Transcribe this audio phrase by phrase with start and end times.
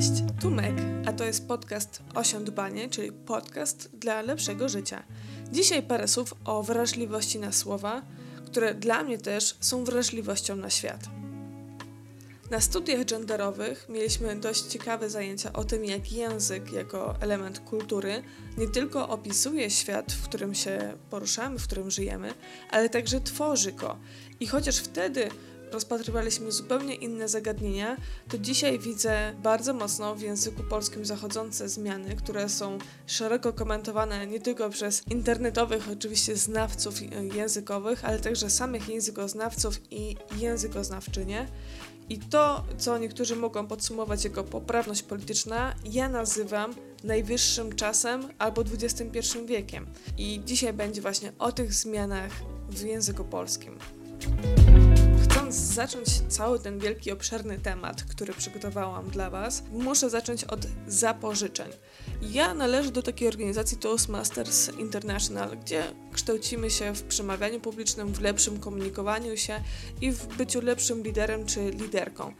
[0.00, 0.74] Cześć, tu Meg,
[1.06, 5.02] a to jest podcast Osiądbanie, czyli podcast dla lepszego życia.
[5.52, 8.02] Dzisiaj parę słów o wrażliwości na słowa,
[8.46, 11.00] które dla mnie też są wrażliwością na świat.
[12.50, 18.22] Na studiach genderowych mieliśmy dość ciekawe zajęcia o tym, jak język jako element kultury
[18.58, 22.34] nie tylko opisuje świat, w którym się poruszamy, w którym żyjemy,
[22.70, 23.96] ale także tworzy go.
[24.40, 25.28] I chociaż wtedy
[25.72, 27.96] rozpatrywaliśmy zupełnie inne zagadnienia,
[28.28, 34.40] to dzisiaj widzę bardzo mocno w języku polskim zachodzące zmiany, które są szeroko komentowane nie
[34.40, 36.94] tylko przez internetowych oczywiście znawców
[37.34, 41.48] językowych, ale także samych językoznawców i językoznawczynie.
[42.08, 49.38] I to, co niektórzy mogą podsumować jako poprawność polityczna, ja nazywam najwyższym czasem albo XXI
[49.46, 49.86] wiekiem.
[50.18, 52.32] I dzisiaj będzie właśnie o tych zmianach
[52.70, 53.78] w języku polskim.
[55.30, 61.68] Chcąc zacząć cały ten wielki, obszerny temat, który przygotowałam dla Was, muszę zacząć od zapożyczeń.
[62.22, 68.60] Ja należę do takiej organizacji Toastmasters International, gdzie kształcimy się w przemawianiu publicznym, w lepszym
[68.60, 69.60] komunikowaniu się
[70.00, 72.34] i w byciu lepszym liderem czy liderką.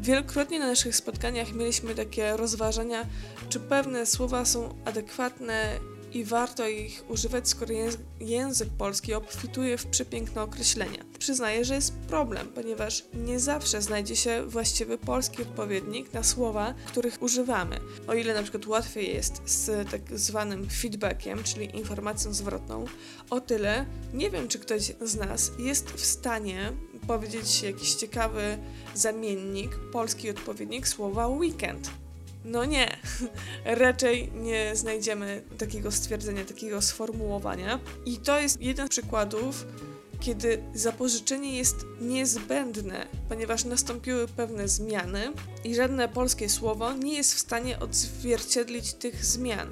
[0.00, 3.06] Wielokrotnie na naszych spotkaniach mieliśmy takie rozważania,
[3.48, 5.78] czy pewne słowa są adekwatne
[6.16, 7.74] i warto ich używać, skoro
[8.20, 11.04] język polski obfituje w przepiękne określenia.
[11.18, 17.22] Przyznaję, że jest problem, ponieważ nie zawsze znajdzie się właściwy polski odpowiednik na słowa, których
[17.22, 17.80] używamy.
[18.06, 22.84] O ile na przykład łatwiej jest z tak zwanym feedbackiem, czyli informacją zwrotną,
[23.30, 26.72] o tyle nie wiem, czy ktoś z nas jest w stanie
[27.06, 28.58] powiedzieć jakiś ciekawy
[28.94, 31.90] zamiennik, polski odpowiednik słowa weekend
[32.46, 32.96] no nie,
[33.64, 37.80] raczej nie znajdziemy takiego stwierdzenia, takiego sformułowania.
[38.06, 39.66] I to jest jeden z przykładów,
[40.20, 45.32] kiedy zapożyczenie jest niezbędne, ponieważ nastąpiły pewne zmiany
[45.64, 49.68] i żadne polskie słowo nie jest w stanie odzwierciedlić tych zmian.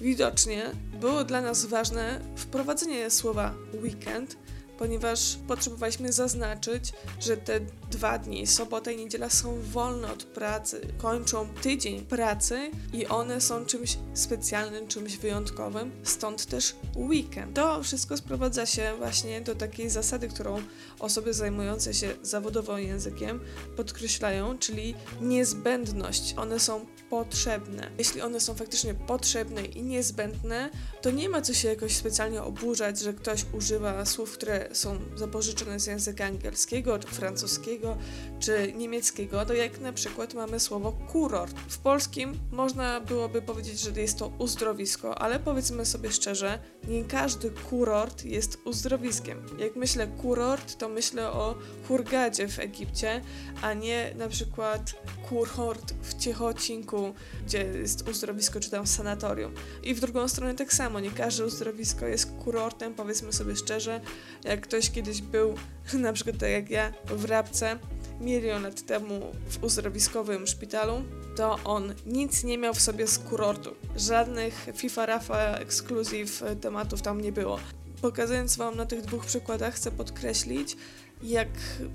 [0.00, 4.36] Widocznie było dla nas ważne wprowadzenie słowa weekend,
[4.78, 7.60] ponieważ potrzebowaliśmy zaznaczyć, że te
[7.90, 13.66] dwa dni, sobota i niedziela, są wolne od pracy, kończą tydzień pracy i one są
[13.66, 17.56] czymś specjalnym, czymś wyjątkowym, stąd też weekend.
[17.56, 20.62] To wszystko sprowadza się właśnie do takiej zasady, którą
[20.98, 23.40] osoby zajmujące się zawodowo językiem
[23.76, 26.34] podkreślają, czyli niezbędność.
[26.36, 27.90] One są potrzebne.
[27.98, 30.70] Jeśli one są faktycznie potrzebne i niezbędne,
[31.02, 35.80] to nie ma co się jakoś specjalnie oburzać, że ktoś używa słów, które są zapożyczone
[35.80, 37.96] z języka angielskiego, czy francuskiego,
[38.40, 41.56] czy niemieckiego, to jak na przykład mamy słowo kurort.
[41.68, 47.50] W polskim można byłoby powiedzieć, że jest to uzdrowisko, ale powiedzmy sobie szczerze, nie każdy
[47.50, 49.46] kurort jest uzdrowiskiem.
[49.58, 51.54] Jak myślę kurort, to myślę o
[51.88, 53.20] Hurgadzie w Egipcie,
[53.62, 54.94] a nie na przykład
[55.28, 57.14] kurort w Ciechocinku,
[57.46, 59.52] gdzie jest uzdrowisko czy tam sanatorium.
[59.82, 64.00] I w drugą stronę tak samo, nie każde uzdrowisko jest kurortem, powiedzmy sobie szczerze.
[64.44, 65.54] Jak ktoś kiedyś był,
[65.94, 67.78] na przykład tak jak ja, w Rabce,
[68.20, 71.02] milion lat temu w uzdrowiskowym szpitalu,
[71.36, 73.70] to on nic nie miał w sobie z kurortu.
[73.96, 77.58] Żadnych FIFA, Rafa, ekskluzyw tematów tam nie było.
[78.02, 80.76] Pokazując Wam na tych dwóch przykładach, chcę podkreślić,
[81.22, 81.48] jak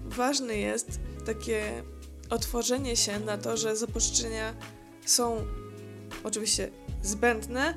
[0.05, 1.83] ważne jest takie
[2.31, 4.53] otworzenie się na to, że zapożyczenia
[5.05, 5.45] są
[6.23, 6.71] oczywiście
[7.03, 7.73] zbędne,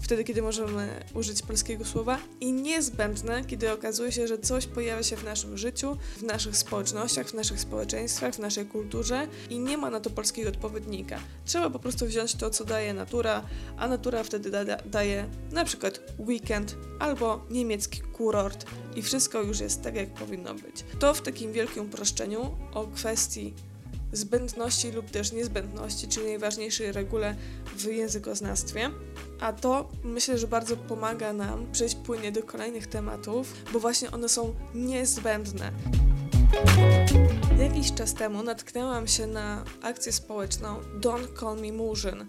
[0.00, 5.16] wtedy, kiedy możemy użyć polskiego słowa, i niezbędne, kiedy okazuje się, że coś pojawia się
[5.16, 9.90] w naszym życiu, w naszych społecznościach, w naszych społeczeństwach, w naszej kulturze i nie ma
[9.90, 11.18] na to polskiego odpowiednika.
[11.44, 13.42] Trzeba po prostu wziąć to, co daje natura,
[13.76, 18.66] a natura wtedy da daje na przykład weekend albo niemiecki kurort
[18.96, 20.84] i wszystko już jest tak, jak powinno być.
[20.98, 23.54] To w takim wielkim uproszczeniu o kwestii
[24.16, 27.36] zbędności lub też niezbędności, czyli najważniejszej regule
[27.76, 28.90] w językoznawstwie.
[29.40, 34.28] A to myślę, że bardzo pomaga nam przejść płynnie do kolejnych tematów, bo właśnie one
[34.28, 35.72] są niezbędne.
[37.58, 42.26] Jakiś czas temu natknęłam się na akcję społeczną Don't Call Me Murzyn.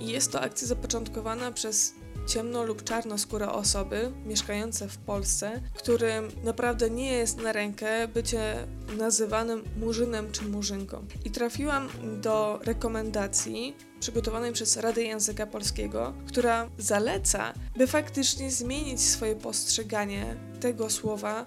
[0.00, 1.94] Jest to akcja zapoczątkowana przez
[2.28, 8.66] ciemno lub czarnoskóre osoby mieszkające w Polsce, którym naprawdę nie jest na rękę bycie
[8.98, 11.04] nazywanym murzynem czy murzynką.
[11.24, 11.88] I trafiłam
[12.22, 20.90] do rekomendacji przygotowanej przez Radę Języka Polskiego, która zaleca, by faktycznie zmienić swoje postrzeganie tego
[20.90, 21.46] słowa,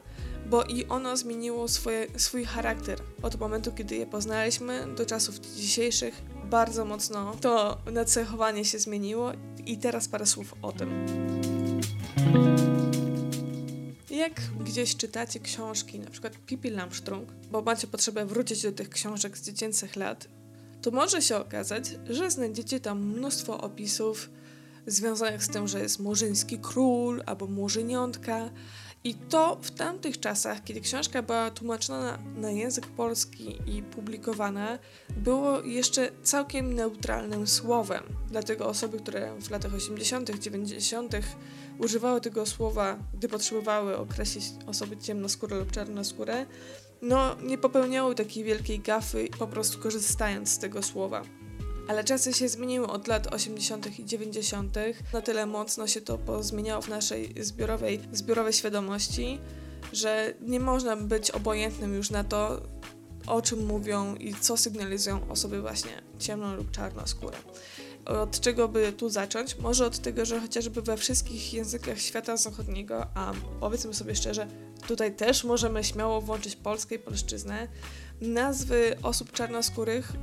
[0.50, 6.22] bo i ono zmieniło swoje, swój charakter od momentu, kiedy je poznaliśmy, do czasów dzisiejszych.
[6.44, 9.32] Bardzo mocno to nacechowanie się zmieniło
[9.66, 11.06] i teraz parę słów o tym.
[14.10, 19.38] Jak gdzieś czytacie książki, na przykład Pippi Langström, bo macie potrzebę wrócić do tych książek
[19.38, 20.28] z dziecięcych lat,
[20.82, 24.30] to może się okazać, że znajdziecie tam mnóstwo opisów
[24.88, 28.50] związanych z tym, że jest murzyński król albo murzyniątka.
[29.04, 35.62] I to w tamtych czasach, kiedy książka była tłumaczona na, język polski i publikowana, było
[35.62, 38.04] jeszcze całkiem neutralnym słowem.
[38.30, 41.14] Dlatego osoby, które w latach 80., 90.
[41.80, 46.46] używały tego słowa, gdy potrzebowały określić osoby ciemnoskóre lub czarnoskóre,
[47.02, 51.24] no nie popełniały takiej wielkiej gafy, po prostu korzystając z tego słowa.
[51.92, 54.00] Ale czasy się zmieniły od lat 80.
[54.00, 54.76] i 90.
[55.14, 59.40] Na tyle mocno się to pozmieniało w naszej zbiorowej, zbiorowej świadomości,
[59.94, 62.62] że nie można być obojętnym już na to,
[63.28, 67.38] o czym mówią i co sygnalizują osoby właśnie ciemno lub czarnoskóre.
[68.06, 69.58] Od czego by tu zacząć?
[69.58, 74.48] Może od tego, że chociażby we wszystkich językach świata zachodniego, a powiedzmy sobie szczerze,
[74.88, 77.68] tutaj też możemy śmiało włączyć polskę i polszczyznę,
[78.22, 80.14] nazwy osób czarnoskórych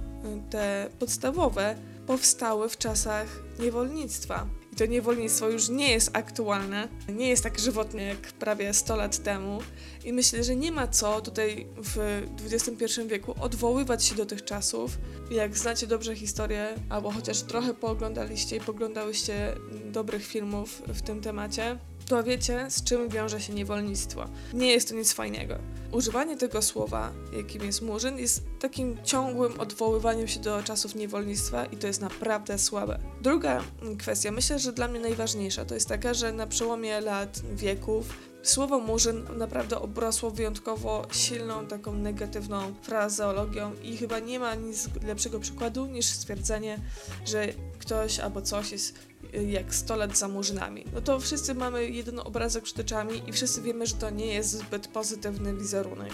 [0.50, 1.76] te podstawowe,
[2.06, 3.26] powstały w czasach
[3.58, 4.46] niewolnictwa.
[4.72, 9.18] I to niewolnictwo już nie jest aktualne, nie jest tak żywotne jak prawie 100 lat
[9.22, 9.58] temu.
[10.04, 12.22] I myślę, że nie ma co tutaj w
[12.52, 14.98] XXI wieku odwoływać się do tych czasów.
[15.30, 19.54] Jak znacie dobrze historię, albo chociaż trochę pooglądaliście i poglądałyście
[19.92, 24.24] dobrych filmów w tym temacie, to wiecie, z czym wiąże się niewolnictwo.
[24.52, 25.58] Nie jest to nic fajnego.
[25.92, 31.76] Używanie tego słowa, jakim jest murzyn, jest takim ciągłym odwoływaniem się do czasów niewolnictwa i
[31.76, 32.98] to jest naprawdę słabe.
[33.20, 33.62] Druga
[33.98, 38.06] kwestia, myślę, że dla mnie najważniejsza, to jest taka, że na przełomie lat, wieków,
[38.42, 45.40] Słowo murzyn naprawdę obrosło wyjątkowo silną, taką negatywną frazeologią i chyba nie ma nic lepszego
[45.40, 46.78] przykładu niż stwierdzenie,
[47.26, 48.98] że ktoś albo coś jest
[49.32, 50.84] jak 100 lat za murzynami.
[50.94, 54.50] No to wszyscy mamy jeden obrazek przed oczami i wszyscy wiemy, że to nie jest
[54.50, 56.12] zbyt pozytywny wizerunek.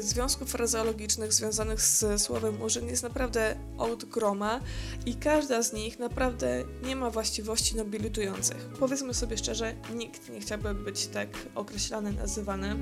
[0.00, 4.60] Związków frazeologicznych związanych z słowem murzyn jest naprawdę od groma
[5.06, 8.68] i każda z nich naprawdę nie ma właściwości nobilitujących.
[8.78, 12.76] Powiedzmy sobie szczerze, nikt nie chciałby być tak określany, nazywany.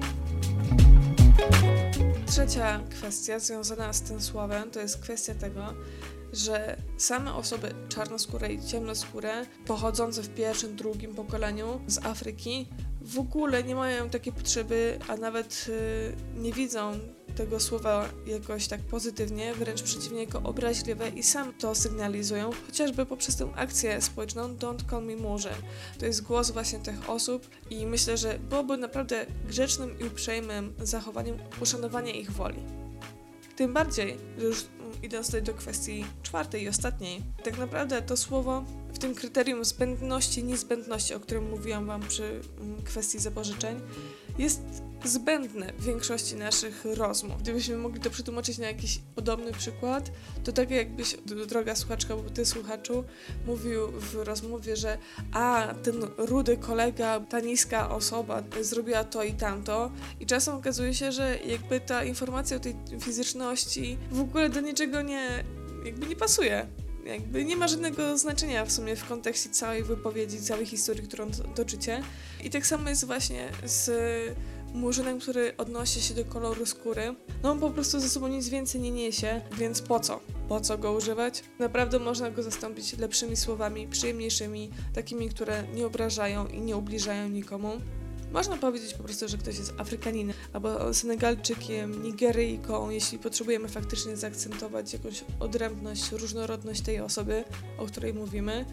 [2.26, 5.75] Trzecia kwestia związana z tym słowem to jest kwestia tego,
[6.32, 12.67] że same osoby czarnoskóre i ciemnoskóre, pochodzące w pierwszym, drugim pokoleniu z Afryki,
[13.00, 16.99] w ogóle nie mają takiej potrzeby, a nawet y, nie widzą
[17.37, 23.37] tego słowa jakoś tak pozytywnie, wręcz przeciwnie, jako obraźliwe i sam to sygnalizują, chociażby poprzez
[23.37, 25.53] tę akcję społeczną Don't Call Me Murzyn.
[25.99, 31.38] To jest głos właśnie tych osób i myślę, że byłoby naprawdę grzecznym i uprzejmym zachowaniem
[31.61, 32.62] uszanowania ich woli.
[33.56, 34.65] Tym bardziej, że już
[35.03, 40.45] idąc tutaj do kwestii czwartej i ostatniej, tak naprawdę to słowo w tym kryterium zbędności,
[40.45, 43.81] niezbędności, o którym mówiłam Wam przy mm, kwestii zapożyczeń,
[44.41, 44.63] jest
[45.05, 47.43] zbędne w większości naszych rozmów.
[47.43, 50.11] Gdybyśmy mogli to przetłumaczyć na jakiś podobny przykład,
[50.45, 51.17] to tak jakbyś,
[51.49, 53.05] droga słuchaczka, bo ty słuchaczu,
[53.47, 54.99] mówił w rozmowie, że
[55.33, 59.91] a, ten rudy kolega, ta niska osoba zrobiła to i tamto
[60.21, 65.03] i czasem okazuje się, że jakby ta informacja o tej fizyczności w ogóle do niczego
[65.03, 65.45] nie,
[65.85, 66.67] jakby nie pasuje
[67.06, 72.02] jakby nie ma żadnego znaczenia w sumie w kontekście całej wypowiedzi, całej historii, którą toczycie.
[72.44, 73.91] I tak samo jest właśnie z
[74.75, 77.14] murzynem, który odnosi się do koloru skóry.
[77.43, 80.20] No on po prostu ze sobą nic więcej nie niesie, więc po co?
[80.49, 81.43] Po co go używać?
[81.58, 87.81] Naprawdę można go zastąpić lepszymi słowami, przyjemniejszymi, takimi, które nie obrażają i nie ubliżają nikomu.
[88.32, 94.93] Można powiedzieć po prostu, że ktoś jest Afrykaninem albo Senegalczykiem, Nigeryjką, jeśli potrzebujemy faktycznie zaakcentować
[94.93, 97.44] jakąś odrębność, różnorodność tej osoby,
[97.79, 98.65] o której mówimy.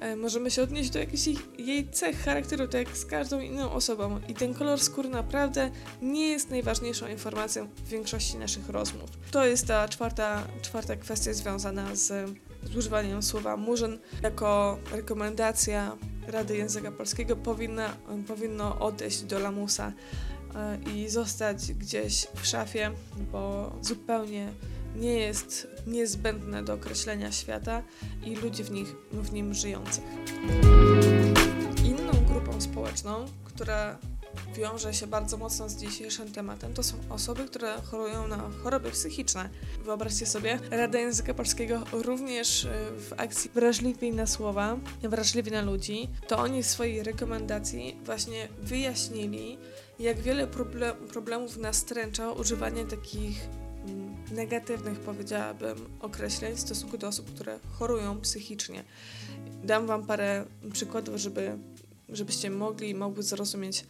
[0.00, 1.22] E, możemy się odnieść do jakichś
[1.58, 4.20] jej cech charakteru, tak jak z każdą inną osobą.
[4.28, 5.70] I ten kolor skóry naprawdę
[6.02, 9.10] nie jest najważniejszą informacją w większości naszych rozmów.
[9.30, 12.30] To jest ta czwarta, czwarta kwestia związana z,
[12.64, 15.96] z używaniem słowa murzyn jako rekomendacja
[16.28, 19.92] Rady Języka Polskiego powinna, powinno odejść do lamusa
[20.54, 22.90] e, i zostać gdzieś w szafie,
[23.32, 24.52] bo zupełnie
[24.96, 27.82] nie jest niezbędne do określenia świata
[28.24, 30.04] i ludzi w, nich, w nim żyjących.
[31.84, 33.98] Inną grupą społeczną, która
[34.54, 39.48] wiąże się bardzo mocno z dzisiejszym tematem, to są osoby, które chorują na choroby psychiczne.
[39.84, 46.08] Wyobraźcie sobie, Rada Języka Polskiego również y, w akcji Wrażliwi na słowa, Wrażliwi na ludzi,
[46.28, 49.58] to oni w swojej rekomendacji właśnie wyjaśnili,
[49.98, 53.48] jak wiele problem, problemów nastręcza używanie takich
[53.86, 58.84] mm, negatywnych, powiedziałabym, określeń w stosunku do osób, które chorują psychicznie.
[59.64, 61.58] Dam Wam parę przykładów, żeby,
[62.08, 63.84] żebyście mogli mogły zrozumieć,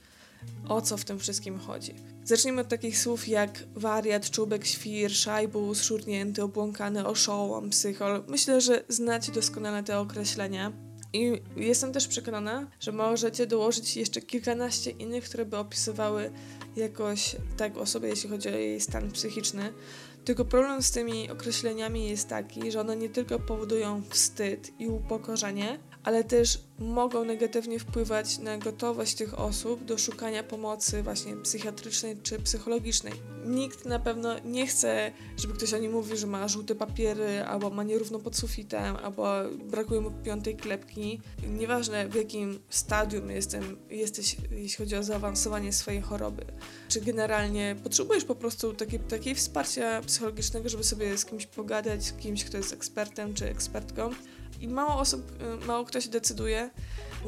[0.69, 1.95] o co w tym wszystkim chodzi.
[2.25, 8.25] Zacznijmy od takich słów jak wariat, czubek, świr, szajbus, szurnięty, obłąkany, oszołom, psychol.
[8.29, 10.73] Myślę, że znacie doskonale te określenia.
[11.13, 16.31] I jestem też przekonana, że możecie dołożyć jeszcze kilkanaście innych, które by opisywały
[16.77, 19.73] jakoś tak osobę, jeśli chodzi o jej stan psychiczny.
[20.25, 25.79] Tylko problem z tymi określeniami jest taki, że one nie tylko powodują wstyd i upokorzenie,
[26.04, 32.38] ale też mogą negatywnie wpływać na gotowość tych osób do szukania pomocy właśnie psychiatrycznej czy
[32.38, 33.12] psychologicznej.
[33.46, 37.70] Nikt na pewno nie chce, żeby ktoś o nim mówił, że ma żółte papiery, albo
[37.70, 39.28] ma nierówno pod sufitem, albo
[39.64, 41.20] brakuje mu piątej klepki.
[41.49, 46.44] Nieważne w jakim stadium jestem, jesteś, jeśli chodzi o zaawansowanie swojej choroby.
[46.88, 48.75] Czy generalnie potrzebujesz po prostu
[49.08, 54.11] takiej, wsparcia psychologicznego, żeby sobie z kimś pogadać, z kimś, kto jest ekspertem czy ekspertką,
[54.61, 56.70] i mało osób, y, mało kto się decyduje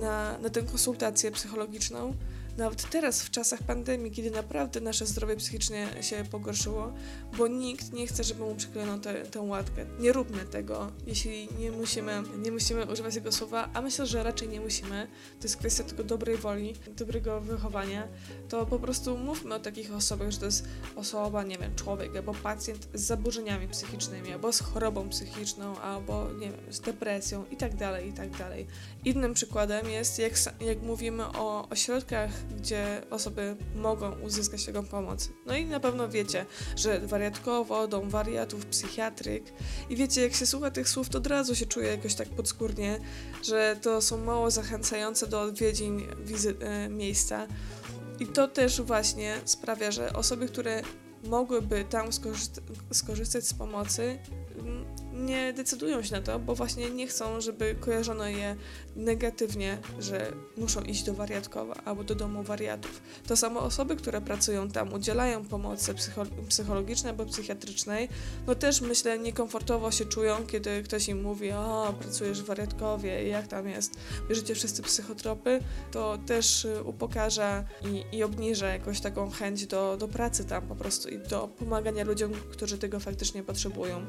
[0.01, 2.15] na, na tę konsultację psychologiczną
[2.57, 6.93] nawet teraz, w czasach pandemii, kiedy naprawdę nasze zdrowie psychiczne się pogorszyło,
[7.39, 8.99] bo nikt nie chce, żeby mu przyklejono
[9.31, 9.87] tę łatkę.
[9.99, 14.49] Nie róbmy tego, jeśli nie musimy, nie musimy używać tego słowa, a myślę, że raczej
[14.49, 15.07] nie musimy.
[15.41, 18.09] To jest kwestia tylko dobrej woli, dobrego wychowania.
[18.49, 22.35] To po prostu mówmy o takich osobach, że to jest osoba, nie wiem, człowiek albo
[22.35, 27.77] pacjent z zaburzeniami psychicznymi, albo z chorobą psychiczną, albo nie wiem, z depresją i tak
[27.77, 28.67] dalej, i tak dalej.
[29.05, 35.31] Innym przykładem jest, jak, jak mówimy o ośrodkach gdzie osoby mogą uzyskać taką pomoc.
[35.47, 39.45] No i na pewno wiecie, że wariatkowo, dom wariatów, psychiatryk.
[39.91, 42.99] I wiecie, jak się słucha tych słów, to od razu się czuje jakoś tak podskórnie,
[43.43, 47.47] że to są mało zachęcające do odwiedzin wizy- e, miejsca.
[48.21, 50.83] I to też właśnie sprawia, że osoby, które
[51.25, 52.61] mogłyby tam skorzy-
[52.93, 54.19] skorzystać z pomocy,
[55.17, 58.57] nie decydują się na to, bo właśnie nie chcą, żeby kojarzono je
[58.97, 63.03] negatywnie, że muszą iść do wariatkowa albo do domu wariatów.
[63.27, 68.09] To samo osoby, które pracują tam, udzielają pomocy psycho psychologicznej albo psychiatrycznej,
[68.47, 73.47] no też myślę niekomfortowo się czują, kiedy ktoś im mówi, o, pracujesz w wariatkowie, jak
[73.47, 75.61] tam jest, bierzecie wszyscy psychotropy,
[75.93, 80.77] to też y, upokarza i, i obniża jakąś taką chęć do, do pracy tam po
[80.77, 84.07] prostu i do pomagania ludziom, którzy tego faktycznie potrzebują.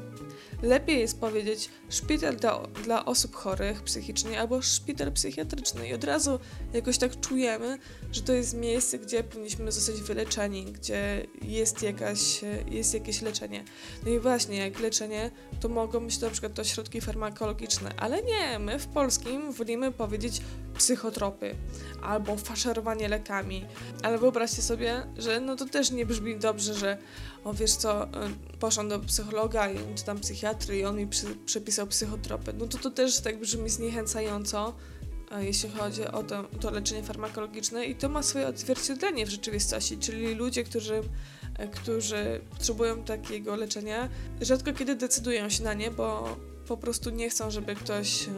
[0.62, 6.38] Lepiej jest powiedzieć szpital dla, dla osób chorych psychicznie albo szpital psychiatryczny i od razu
[6.72, 7.78] jakoś tak czujemy,
[8.12, 12.40] że to jest miejsce, gdzie powinniśmy zostać wyleczeni, gdzie jest, jakaś,
[12.70, 13.64] jest jakieś leczenie.
[14.06, 18.22] No i właśnie, jak leczenie, to mogą być to na przykład to środki farmakologiczne, ale
[18.22, 20.40] nie, my w polskim wolimy powiedzieć
[20.78, 21.54] psychotropy
[22.02, 23.64] albo faszerowanie lekami.
[24.02, 26.98] Ale wyobraźcie sobie, że no to też nie brzmi dobrze, że
[27.44, 28.08] o wiesz co, y,
[28.60, 32.52] poszłam do psychologa czy tam psychiatry i on mi przy, przepisał psychotropy.
[32.58, 34.74] No to to też tak brzmi zniechęcająco,
[35.38, 40.34] jeśli chodzi o to, to leczenie farmakologiczne i to ma swoje odzwierciedlenie w rzeczywistości, czyli
[40.34, 41.02] ludzie, którzy
[41.58, 44.08] e, którzy potrzebują takiego leczenia,
[44.40, 46.36] rzadko kiedy decydują się na nie, bo
[46.68, 48.28] po prostu nie chcą, żeby ktoś,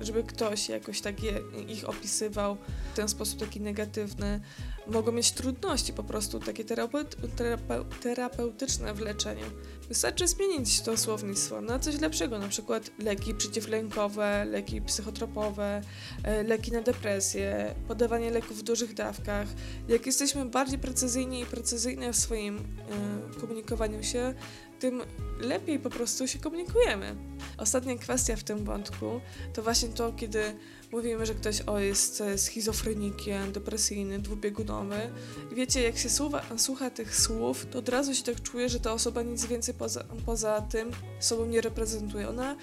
[0.00, 2.56] żeby ktoś jakoś tak je, ich opisywał
[2.92, 4.40] w ten sposób taki negatywny.
[4.86, 7.16] Mogą mieć trudności po prostu takie terapeut,
[8.02, 9.44] terapeutyczne w leczeniu.
[9.88, 15.82] Wystarczy zmienić to słownictwo na coś lepszego, na przykład leki przeciwlękowe, leki psychotropowe,
[16.22, 19.48] e, leki na depresję, podawanie leków w dużych dawkach.
[19.88, 22.58] Jak jesteśmy bardziej precyzyjni i precyzyjne w swoim
[23.36, 24.34] y, komunikowaniu się,
[24.84, 25.02] tym
[25.40, 27.16] lepiej po prostu się komunikujemy.
[27.58, 29.20] Ostatnia kwestia w tym wątku
[29.52, 30.42] to właśnie to, kiedy
[30.92, 35.10] mówimy, że ktoś o jest schizofrenikiem, depresyjny, dwubiegunowy.
[35.52, 38.92] Wiecie, jak się słucha, słucha tych słów, to od razu się tak czuje, że ta
[38.92, 42.28] osoba nic więcej poza, poza tym sobą nie reprezentuje.
[42.28, 42.56] Ona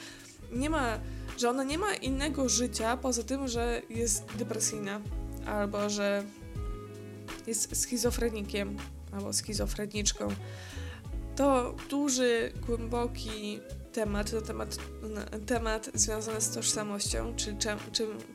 [0.52, 1.00] nie ma,
[1.38, 5.02] że ona nie ma innego życia poza tym, że jest depresyjna
[5.46, 6.24] albo że
[7.48, 8.78] jest schizofrenikiem
[9.12, 10.28] albo schizofreniczką.
[11.36, 13.60] To duży, głęboki
[13.94, 14.78] temat, to temat,
[15.46, 17.78] temat związany z tożsamością, czy czym,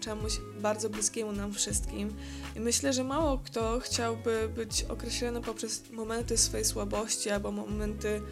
[0.00, 2.16] czemuś bardzo bliskiemu nam wszystkim.
[2.56, 8.22] I myślę, że mało kto chciałby być określony poprzez momenty swojej słabości albo momenty,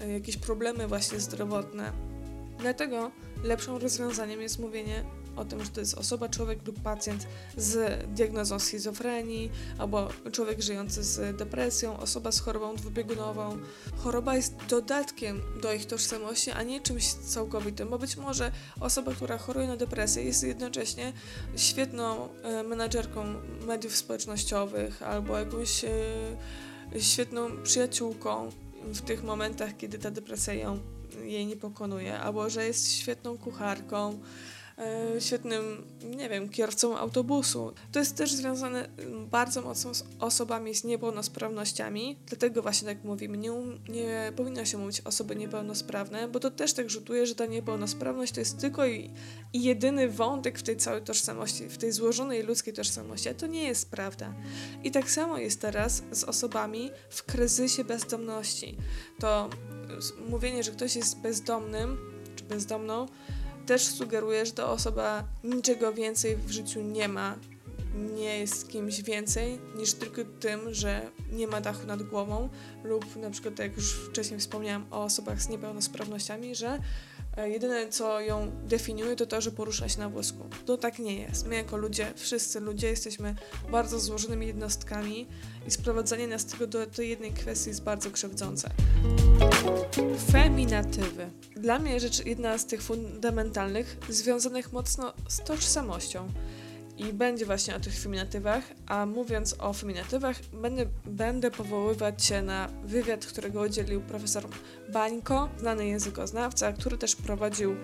[0.00, 1.92] e, jakieś problemy właśnie zdrowotne.
[2.58, 3.10] Dlatego
[3.42, 5.04] lepszym rozwiązaniem jest mówienie
[5.36, 11.04] o tym, że to jest osoba, człowiek lub pacjent z diagnozą schizofrenii, albo człowiek żyjący
[11.04, 13.58] z depresją, osoba z chorobą dwubiegunową.
[13.96, 19.38] Choroba jest dodatkiem do ich tożsamości, a nie czymś całkowitym, bo być może osoba, która
[19.38, 21.12] choruje na depresję jest jednocześnie
[21.56, 23.24] świetną e, menadżerką
[23.66, 25.90] mediów społecznościowych albo jakąś e,
[26.98, 28.50] świetną przyjaciółką
[28.84, 30.78] w tych momentach, kiedy ta depresja ją,
[31.24, 34.18] jej nie pokonuje, albo że jest świetną kucharką,
[35.20, 35.84] świetnym,
[36.16, 37.72] nie wiem, kierowcą autobusu.
[37.92, 43.38] To jest też związane mm, bardzo mocno z osobami z niepełnosprawnościami, dlatego właśnie tak mówimy,
[43.38, 43.50] nie,
[43.88, 48.40] nie powinno się mówić osoby niepełnosprawne, bo to też tak rzutuje, że ta niepełnosprawność to
[48.40, 49.10] jest tylko i,
[49.52, 53.64] i jedyny wątek w tej całej tożsamości, w tej złożonej ludzkiej tożsamości, a to nie
[53.64, 54.34] jest prawda.
[54.84, 58.76] I tak samo jest teraz z osobami w kryzysie bezdomności.
[59.20, 59.50] To
[60.28, 61.98] mówienie, że ktoś jest bezdomnym
[62.36, 63.06] czy bezdomną,
[63.66, 67.36] też sugeruje, że ta osoba niczego więcej w życiu nie ma,
[68.14, 72.48] nie jest kimś więcej niż tylko tym, że nie ma dachu nad głową,
[72.84, 76.78] lub na przykład, jak już wcześniej wspomniałam o osobach z niepełnosprawnościami, że
[77.36, 80.48] jedyne co ją definiuje to to, że porusza się na wózku.
[80.66, 81.46] To tak nie jest.
[81.46, 83.34] My jako ludzie, wszyscy ludzie jesteśmy
[83.70, 85.26] bardzo złożonymi jednostkami
[85.66, 88.70] i sprowadzanie nas tego do tej jednej kwestii jest bardzo krzywdzące.
[90.32, 91.30] Feminatywy.
[91.56, 96.28] Dla mnie rzecz jedna z tych fundamentalnych, związanych mocno z tożsamością.
[96.98, 102.68] I będzie właśnie o tych feminatywach, a mówiąc o feminatywach, będę, będę powoływać się na
[102.84, 104.44] wywiad, którego udzielił profesor
[104.92, 107.76] Bańko, znany językoznawca, który też prowadził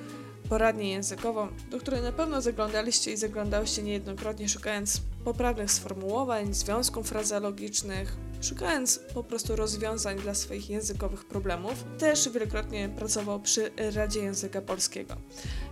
[0.49, 8.17] poradnię językową, do której na pewno zaglądaliście i zaglądałyście niejednokrotnie, szukając poprawnych sformułowań, związków frazeologicznych,
[8.41, 11.85] szukając po prostu rozwiązań dla swoich językowych problemów.
[11.99, 15.15] Też wielokrotnie pracował przy Radzie Języka Polskiego.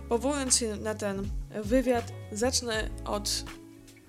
[0.09, 1.29] Powołując się na ten
[1.63, 3.43] wywiad, zacznę od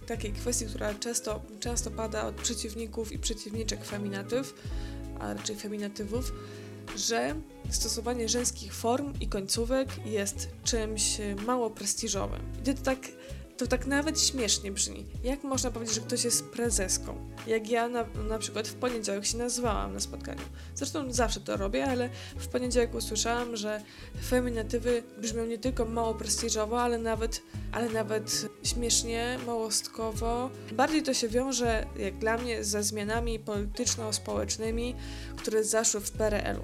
[0.06, 4.54] takiej kwestii, która często, często pada od przeciwników i przeciwniczek feminatyw,
[5.20, 6.32] a raczej feminatywów,
[6.96, 7.34] że
[7.70, 12.40] stosowanie żeńskich form i końcówek jest czymś mało prestiżowym.
[12.62, 12.98] I to tak
[13.58, 15.06] to tak nawet śmiesznie brzmi.
[15.24, 17.30] Jak można powiedzieć, że ktoś jest prezeską?
[17.46, 20.42] Jak ja na, na przykład w poniedziałek się nazwałam na spotkaniu.
[20.74, 23.82] Zresztą zawsze to robię, ale w poniedziałek usłyszałam, że
[24.28, 30.50] feminatywy brzmią nie tylko mało prestiżowo, ale nawet, ale nawet śmiesznie, małostkowo.
[30.72, 34.94] Bardziej to się wiąże, jak dla mnie, ze zmianami polityczno-społecznymi,
[35.36, 36.62] które zaszły w PRL-u.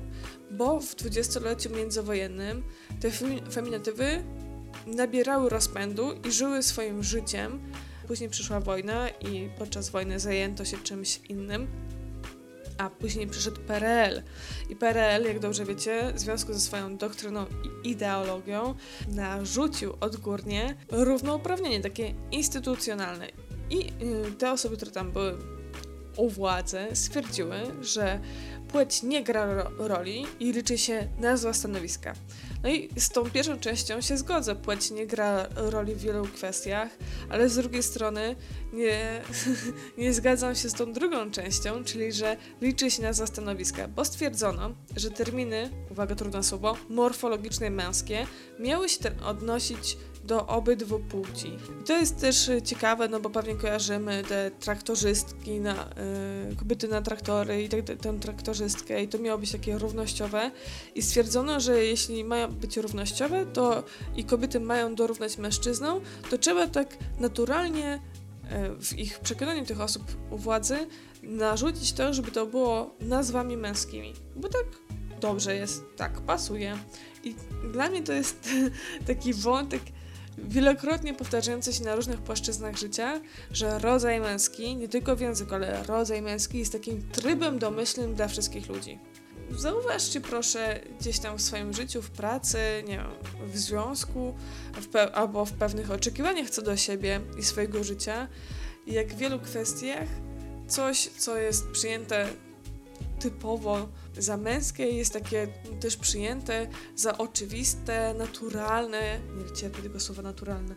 [0.50, 2.62] Bo w dwudziestoleciu międzywojennym
[3.00, 3.10] te
[3.50, 4.24] feminatywy
[4.86, 7.60] nabierały rozpędu i żyły swoim życiem.
[8.08, 11.66] Później przyszła wojna i podczas wojny zajęto się czymś innym.
[12.78, 14.22] A później przyszedł PRL.
[14.68, 17.46] I PRL, jak dobrze wiecie, w związku ze swoją doktryną
[17.84, 18.74] i ideologią,
[19.08, 23.28] narzucił odgórnie równouprawnienie, takie instytucjonalne.
[23.70, 23.92] I
[24.28, 25.38] y, te osoby, które tam były
[26.16, 28.20] u władzy, stwierdziły, że
[28.68, 32.14] płeć nie gra ro roli i liczy się nazwa stanowiska.
[32.64, 36.88] No i z tą pierwszą częścią się zgodzę, płeć nie gra roli w wielu kwestiach,
[37.30, 38.36] ale z drugiej strony
[38.72, 39.22] nie,
[39.98, 44.70] nie zgadzam się z tą drugą częścią, czyli że liczy się nazwa stanowiska, bo stwierdzono,
[44.96, 48.26] że terminy, uwaga trudne słowo, morfologiczne męskie
[48.58, 51.58] miały się odnosić do obydwu płci.
[51.80, 55.88] I to jest też ciekawe, no bo pewnie kojarzymy te traktorzystki, na,
[56.52, 60.50] y, kobiety na traktory i tak, tę traktorzystkę i to miało być takie równościowe
[60.94, 63.84] i stwierdzono, że jeśli mają być równościowe to
[64.16, 70.02] i kobiety mają dorównać mężczyznom, to trzeba tak naturalnie y, w ich przekonaniu tych osób
[70.30, 70.76] u władzy
[71.22, 74.12] narzucić to, żeby to było nazwami męskimi.
[74.36, 74.66] Bo tak
[75.20, 76.78] dobrze jest, tak pasuje.
[77.24, 77.34] I
[77.72, 78.48] dla mnie to jest
[79.06, 79.82] taki wątek
[80.38, 83.20] wielokrotnie powtarzające się na różnych płaszczyznach życia,
[83.50, 88.28] że rodzaj męski, nie tylko w języku, ale rodzaj męski jest takim trybem domyślnym dla
[88.28, 88.98] wszystkich ludzi.
[89.50, 93.10] Zauważcie proszę gdzieś tam w swoim życiu, w pracy, nie wiem,
[93.46, 94.34] w związku
[94.74, 98.28] w albo w pewnych oczekiwaniach co do siebie i swojego życia,
[98.86, 100.08] jak w wielu kwestiach
[100.68, 102.28] coś, co jest przyjęte
[103.20, 105.48] typowo za męskie jest takie
[105.80, 110.74] też przyjęte za oczywiste, naturalne, nie cierpię tego słowa naturalne,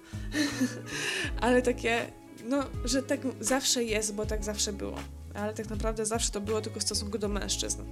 [1.41, 2.11] ale takie,
[2.43, 4.97] no, że tak zawsze jest, bo tak zawsze było.
[5.33, 7.83] Ale tak naprawdę zawsze to było tylko w stosunku do mężczyzn.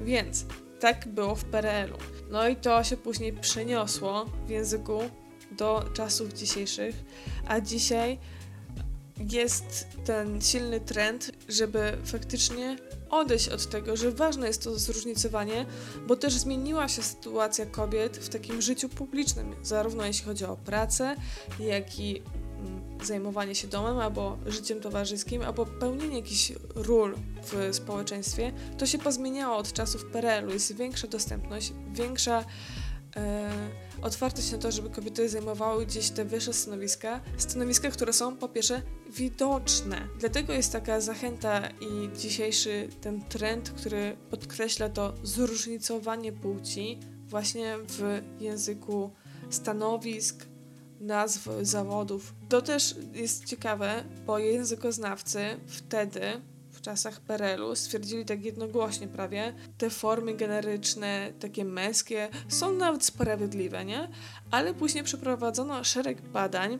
[0.00, 0.44] Więc
[0.80, 1.98] tak było w PRL-u.
[2.30, 5.00] No i to się później przeniosło w języku
[5.50, 6.94] do czasów dzisiejszych,
[7.46, 8.18] a dzisiaj
[9.30, 12.76] jest ten silny trend, żeby faktycznie
[13.10, 15.66] odejść od tego, że ważne jest to zróżnicowanie,
[16.06, 21.16] bo też zmieniła się sytuacja kobiet w takim życiu publicznym, zarówno jeśli chodzi o pracę,
[21.60, 22.22] jak i
[22.58, 28.98] mm, zajmowanie się domem albo życiem towarzyskim, albo pełnienie jakichś ról w społeczeństwie, to się
[28.98, 30.50] pozmieniało od czasów PRL-u.
[30.52, 32.44] Jest większa dostępność, większa
[34.02, 38.82] otwartość na to, żeby kobiety zajmowały gdzieś te wyższe stanowiska, stanowiska, które są po pierwsze
[39.10, 40.08] widoczne.
[40.18, 48.22] Dlatego jest taka zachęta i dzisiejszy ten trend, który podkreśla to zróżnicowanie płci właśnie w
[48.40, 49.10] języku
[49.50, 50.46] stanowisk,
[51.00, 52.34] nazw zawodów.
[52.48, 56.20] To też jest ciekawe, bo językoznawcy wtedy,
[56.80, 63.84] w czasach PRL-u, stwierdzili tak jednogłośnie prawie, te formy generyczne, takie męskie, są nawet sprawiedliwe,
[63.84, 64.08] nie?
[64.50, 66.78] Ale później przeprowadzono szereg badań,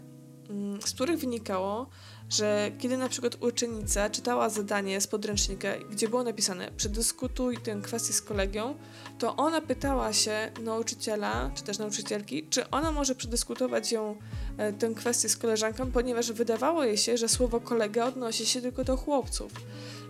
[0.50, 1.90] mm, z których wynikało,
[2.30, 8.12] że kiedy na przykład uczennica czytała zadanie z podręcznika, gdzie było napisane przedyskutuj tę kwestię
[8.12, 8.74] z kolegią,
[9.18, 14.16] to ona pytała się nauczyciela, czy też nauczycielki, czy ona może przedyskutować ją,
[14.58, 18.84] e, tę kwestię z koleżanką, ponieważ wydawało jej się, że słowo kolega odnosi się tylko
[18.84, 19.52] do chłopców.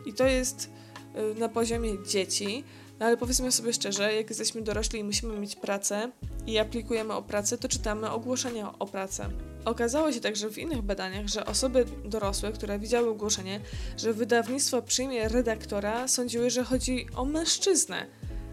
[0.07, 0.71] I to jest
[1.15, 2.65] e, na poziomie dzieci,
[3.01, 6.11] no ale powiedzmy sobie szczerze, jak jesteśmy dorośli i musimy mieć pracę
[6.47, 9.50] i aplikujemy o pracę, to czytamy ogłoszenia o pracę.
[9.65, 13.61] Okazało się także w innych badaniach, że osoby dorosłe, które widziały ogłoszenie,
[13.97, 18.07] że wydawnictwo przyjmie redaktora, sądziły, że chodzi o mężczyznę,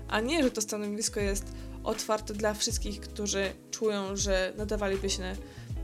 [0.07, 1.45] a nie, że to stanowisko jest
[1.83, 5.35] otwarte dla wszystkich, którzy czują, że nadawaliby się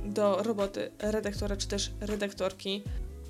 [0.05, 2.83] do roboty redaktora czy też redaktorki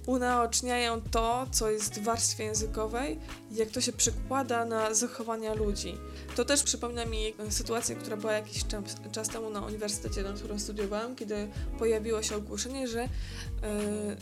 [0.06, 3.20] unaoczniają to, co jest w warstwie językowej
[3.52, 5.98] jak to się przekłada na zachowania ludzi.
[6.36, 10.60] To też przypomina mi sytuację, która była jakiś czas, czas temu na uniwersytecie, na którym
[10.60, 11.48] studiowałam, kiedy
[11.80, 13.08] pojawiło się ogłoszenie, że y,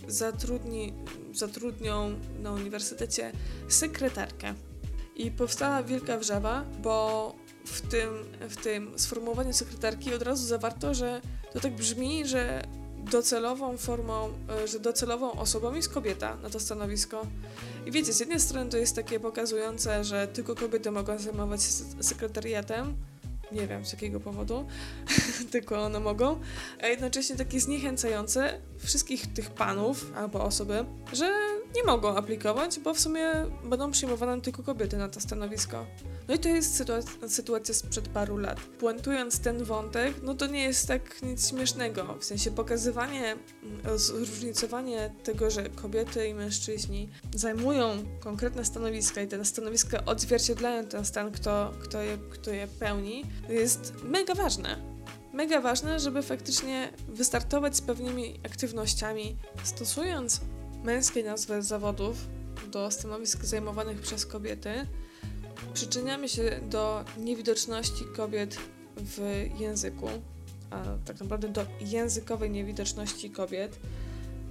[0.07, 0.93] zatrudni,
[1.33, 3.31] zatrudnią na uniwersytecie
[3.67, 4.53] sekretarkę.
[5.15, 8.09] I powstała wielka wrzawa, bo w tym,
[8.49, 11.21] w tym sformułowaniu sekretarki od razu zawarto, że
[11.53, 12.63] to tak brzmi, że
[13.11, 14.29] docelową formą,
[14.63, 17.25] e, że docelową osobą jest kobieta na to stanowisko.
[17.85, 21.71] I wiecie, z jednej strony to jest takie pokazujące, że tylko kobiety mogą zajmować się
[22.03, 22.93] sekretariatem,
[23.51, 24.65] nie wiem z jakiego powodu,
[25.51, 26.39] tylko one mogą,
[26.81, 31.33] a jednocześnie takie zniechęcające wszystkich tych panów albo osoby, że
[31.75, 33.31] nie mogą aplikować, bo w sumie
[33.63, 35.85] będą przyjmowane tylko kobiety na to stanowisko.
[36.27, 38.59] No i to jest sytuacja, sytuacja sprzed paru lat.
[38.59, 42.17] Puentując ten wątek, no to nie jest tak nic śmiesznego.
[42.19, 43.35] W sensie pokazywanie,
[43.95, 51.31] zróżnicowanie tego, że kobiety i mężczyźni zajmują konkretne stanowiska i te stanowiska odzwierciedlają ten stan,
[51.31, 54.91] kto, kto, je, kto je pełni, jest mega ważne
[55.33, 60.41] mega ważne, żeby faktycznie wystartować z pewnymi aktywnościami, stosując
[60.83, 62.27] męskie nazwy zawodów
[62.71, 64.87] do stanowisk zajmowanych przez kobiety,
[65.73, 68.57] przyczyniamy się do niewidoczności kobiet
[68.97, 70.09] w języku,
[70.69, 73.79] a tak naprawdę do językowej niewidoczności kobiet.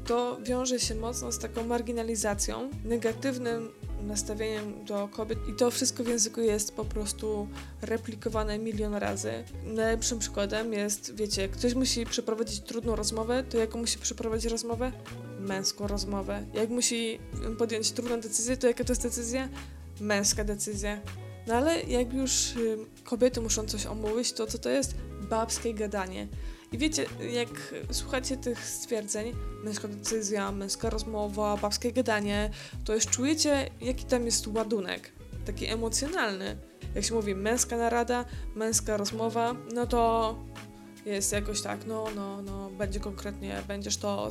[0.07, 3.71] To wiąże się mocno z taką marginalizacją, negatywnym
[4.03, 7.49] nastawieniem do kobiet i to wszystko w języku jest po prostu
[7.83, 9.33] replikowane milion razy.
[9.65, 14.93] Najlepszym przykładem jest, wiecie, ktoś musi przeprowadzić trudną rozmowę, to jaką musi przeprowadzić rozmowę?
[15.41, 16.47] Męską rozmowę.
[16.55, 17.19] Jak musi
[17.59, 19.49] podjąć trudną decyzję, to jaka to jest decyzja?
[20.01, 21.01] Męska decyzja.
[21.47, 24.95] No ale jak już y, kobiety muszą coś omówić, to co to jest?
[25.31, 26.29] Babskie gadanie.
[26.73, 29.33] I wiecie, jak słuchacie tych stwierdzeń,
[29.65, 32.51] męska decyzja, męska rozmowa, babskie gadanie,
[32.85, 35.13] to już czujecie, jaki tam jest ładunek,
[35.47, 36.57] taki emocjonalny.
[36.95, 40.35] Jak się mówi męska narada, męska rozmowa, no to
[41.07, 44.29] jest jakoś tak, no, no, no, będzie konkretnie, będziesz to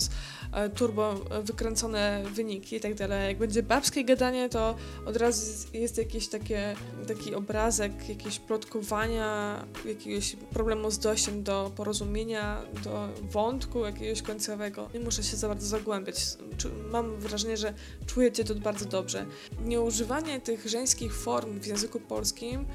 [0.54, 3.28] e, turbo wykręcone wyniki i tak dalej.
[3.28, 6.76] Jak będzie babskie gadanie, to od razu jest jakiś takie,
[7.08, 14.90] taki obrazek, jakieś plotkowania, jakiegoś problemu z dojściem do porozumienia, do wątku jakiegoś końcowego.
[14.94, 16.16] Nie muszę się za bardzo zagłębiać.
[16.92, 17.74] Mam wrażenie, że
[18.06, 19.26] czujecie to bardzo dobrze.
[19.66, 22.66] Nieużywanie tych żeńskich form w języku polskim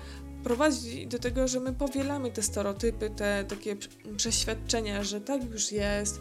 [0.44, 3.76] prowadzi do tego, że my powielamy te stereotypy, te takie
[4.16, 6.20] przeświadczenia, że tak już jest,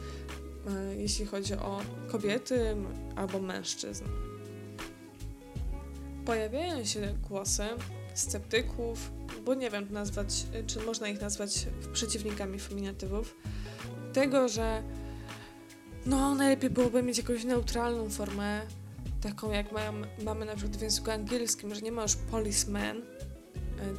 [0.68, 2.76] e, jeśli chodzi o kobiety
[3.16, 4.04] albo mężczyzn.
[6.26, 7.64] Pojawiają się głosy
[8.14, 9.12] sceptyków,
[9.46, 13.36] bo nie wiem nazwać, czy można ich nazwać przeciwnikami feminatywów,
[14.14, 14.84] tego, że
[16.06, 18.62] no najlepiej byłoby mieć jakąś neutralną formę,
[19.22, 23.02] taką jak mają, mamy na przykład w języku angielskim, że nie ma już policeman,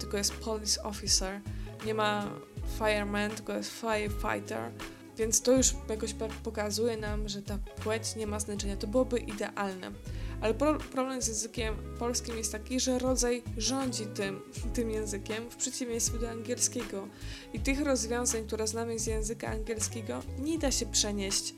[0.01, 1.41] tylko jest police officer,
[1.87, 2.31] nie ma
[2.79, 4.71] fireman, tylko jest firefighter,
[5.17, 8.77] więc to już jakoś pokazuje nam, że ta płeć nie ma znaczenia.
[8.77, 9.91] To byłoby idealne.
[10.41, 10.55] Ale
[10.93, 14.41] problem z językiem polskim jest taki, że rodzaj rządzi tym,
[14.75, 17.09] tym językiem w przeciwieństwie do angielskiego.
[17.53, 21.55] I tych rozwiązań, które znamy z języka angielskiego, nie da się przenieść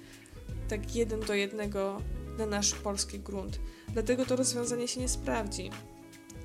[0.68, 2.02] tak jeden do jednego
[2.38, 3.60] na nasz polski grunt.
[3.88, 5.70] Dlatego to rozwiązanie się nie sprawdzi.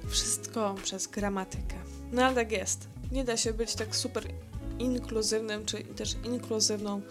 [0.09, 1.75] Wszystko przez gramatykę.
[2.11, 2.87] No ale tak jest.
[3.11, 4.23] Nie da się być tak super
[4.79, 7.01] inkluzywnym, czy też inkluzywną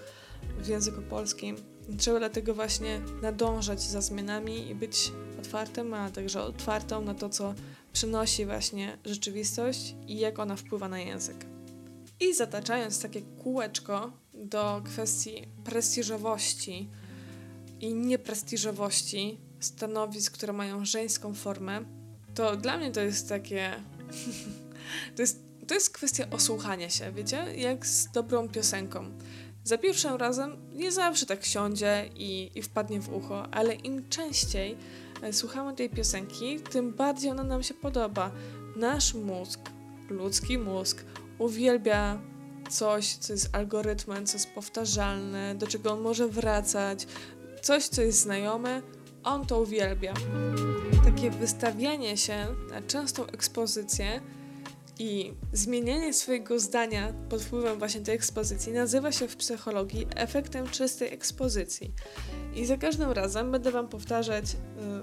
[0.58, 1.56] w języku polskim.
[1.98, 7.54] Trzeba dlatego właśnie nadążać za zmianami i być otwartym, a także otwartą na to, co
[7.92, 11.46] przynosi właśnie rzeczywistość i jak ona wpływa na język.
[12.20, 16.90] I zataczając takie kółeczko do kwestii prestiżowości
[17.80, 21.84] i nieprestiżowości stanowisk, które mają żeńską formę,
[22.34, 23.72] to dla mnie to jest takie.
[25.16, 27.46] to, jest, to jest kwestia osłuchania się, wiecie?
[27.56, 29.10] Jak z dobrą piosenką.
[29.64, 34.76] Za pierwszym razem nie zawsze tak siądzie i, i wpadnie w ucho, ale im częściej
[35.22, 38.30] e, słuchamy tej piosenki, tym bardziej ona nam się podoba.
[38.76, 39.60] Nasz mózg,
[40.10, 41.04] ludzki mózg,
[41.38, 42.20] uwielbia
[42.70, 47.06] coś, co jest algorytmem, co jest powtarzalne, do czego on może wracać,
[47.62, 48.82] coś, co jest znajome,
[49.24, 50.14] on to uwielbia.
[51.04, 54.20] Takie wystawianie się na częstą ekspozycję
[54.98, 61.14] i zmienianie swojego zdania pod wpływem właśnie tej ekspozycji nazywa się w psychologii efektem czystej
[61.14, 61.92] ekspozycji.
[62.54, 64.56] I za każdym razem będę Wam powtarzać y,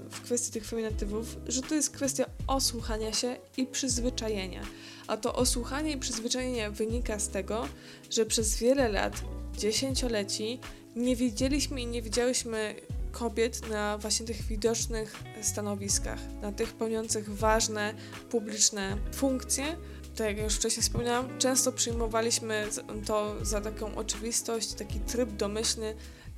[0.09, 4.61] w kwestii tych feminatywów, że to jest kwestia osłuchania się i przyzwyczajenia.
[5.07, 7.67] A to osłuchanie i przyzwyczajenie wynika z tego,
[8.09, 9.13] że przez wiele lat,
[9.57, 10.59] dziesięcioleci,
[10.95, 12.75] nie widzieliśmy i nie widziałyśmy
[13.19, 17.93] kobiet na właśnie tych widocznych stanowiskach, na tych pełniących ważne
[18.29, 19.77] publiczne funkcje.
[20.15, 22.67] Tak jak już wcześniej wspomniałam, często przyjmowaliśmy
[23.05, 25.95] to za taką oczywistość, taki tryb domyślny,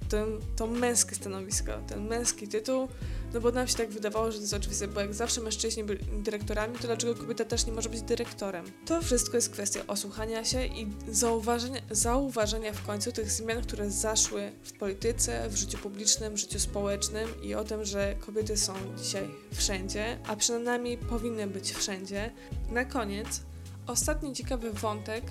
[0.10, 2.88] ten, to męskie stanowisko, ten męski tytuł,
[3.34, 6.06] no bo nam się tak wydawało, że to jest oczywiste, bo jak zawsze mężczyźni byli
[6.24, 8.66] dyrektorami, to dlaczego kobieta też nie może być dyrektorem?
[8.86, 14.52] To wszystko jest kwestia osłuchania się i zauważenia, zauważenia w końcu tych zmian, które zaszły
[14.64, 19.30] w polityce, w życiu publicznym, w życiu społecznym i o tym, że kobiety są dzisiaj
[19.56, 22.32] wszędzie, a przynajmniej powinny być wszędzie.
[22.70, 23.42] Na koniec,
[23.88, 25.24] ostatni ciekawy wątek,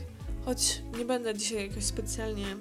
[0.44, 2.56] choć nie będę dzisiaj jakoś specjalnie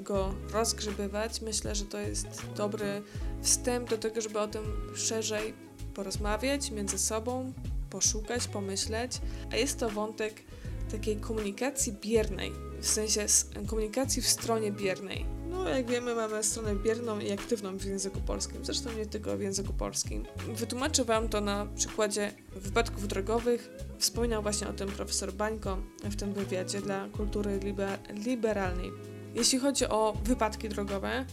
[0.00, 1.40] go rozgrzebywać.
[1.40, 2.26] Myślę, że to jest
[2.56, 3.02] dobry
[3.42, 4.62] wstęp do tego, żeby o tym
[4.94, 5.54] szerzej
[5.94, 7.52] porozmawiać między sobą,
[7.90, 9.12] poszukać, pomyśleć.
[9.52, 10.42] A jest to wątek
[10.90, 13.26] takiej komunikacji biernej, w sensie
[13.66, 15.26] komunikacji w stronie biernej.
[15.50, 19.40] No, jak wiemy, mamy stronę bierną i aktywną w języku polskim, zresztą nie tylko w
[19.40, 20.24] języku polskim.
[20.54, 23.70] Wytłumaczę Wam to na przykładzie wypadków drogowych.
[23.98, 28.92] Wspominał właśnie o tym profesor Bańko w tym wywiadzie dla kultury liber liberalnej.
[29.34, 31.26] Jeśli chodzi o wypadki drogowe,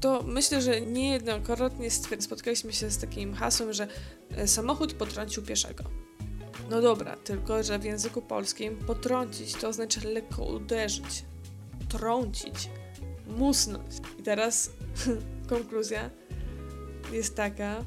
[0.00, 3.88] to myślę, że niejednokrotnie spotkaliśmy się z takim hasłem, że
[4.36, 5.84] e, samochód potrącił pieszego.
[6.70, 11.24] No dobra, tylko że w języku polskim potrącić to oznacza lekko uderzyć,
[11.88, 12.70] trącić,
[13.26, 13.92] musnąć.
[14.18, 14.70] I teraz
[15.48, 16.10] konkluzja
[17.12, 17.84] jest taka,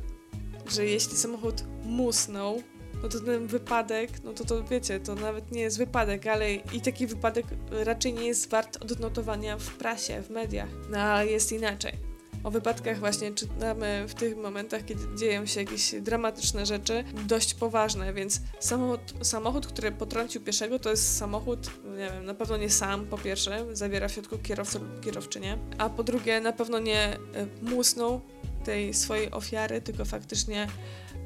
[0.67, 2.63] że jeśli samochód musnął,
[3.03, 6.81] no to ten wypadek, no to to wiecie, to nawet nie jest wypadek, ale i
[6.81, 10.69] taki wypadek raczej nie jest wart odnotowania w prasie, w mediach.
[10.89, 12.11] No ale jest inaczej.
[12.43, 18.13] O wypadkach właśnie czytamy w tych momentach, kiedy dzieją się jakieś dramatyczne rzeczy, dość poważne,
[18.13, 23.05] więc samochód, samochód który potrącił pieszego, to jest samochód, nie wiem, na pewno nie sam,
[23.05, 27.17] po pierwsze, zawiera w środku kierowcę lub kierowczynię, a po drugie, na pewno nie e,
[27.61, 28.21] musnął
[28.63, 30.67] tej swojej ofiary, tylko faktycznie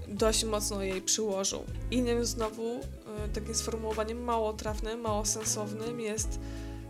[0.07, 1.63] dość mocno jej przyłożył.
[1.91, 2.79] Innym znowu
[3.25, 6.39] e, takim sformułowaniem mało trafnym, mało sensownym jest,